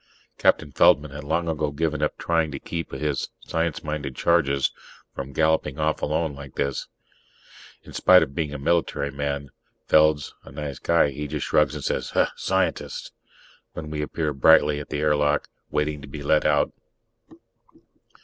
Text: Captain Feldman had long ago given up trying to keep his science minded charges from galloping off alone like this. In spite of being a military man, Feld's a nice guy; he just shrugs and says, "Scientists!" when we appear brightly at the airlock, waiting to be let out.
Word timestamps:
Captain 0.39 0.71
Feldman 0.71 1.11
had 1.11 1.23
long 1.23 1.47
ago 1.47 1.69
given 1.69 2.01
up 2.01 2.17
trying 2.17 2.49
to 2.49 2.57
keep 2.57 2.91
his 2.91 3.29
science 3.41 3.83
minded 3.83 4.15
charges 4.15 4.71
from 5.13 5.31
galloping 5.31 5.77
off 5.77 6.01
alone 6.01 6.33
like 6.33 6.55
this. 6.55 6.87
In 7.83 7.93
spite 7.93 8.23
of 8.23 8.33
being 8.33 8.51
a 8.51 8.57
military 8.57 9.11
man, 9.11 9.51
Feld's 9.85 10.33
a 10.43 10.51
nice 10.51 10.79
guy; 10.79 11.11
he 11.11 11.27
just 11.27 11.45
shrugs 11.45 11.75
and 11.75 11.83
says, 11.83 12.11
"Scientists!" 12.35 13.11
when 13.73 13.91
we 13.91 14.01
appear 14.01 14.33
brightly 14.33 14.79
at 14.79 14.89
the 14.89 15.01
airlock, 15.01 15.47
waiting 15.69 16.01
to 16.01 16.07
be 16.07 16.23
let 16.23 16.45
out. 16.47 16.71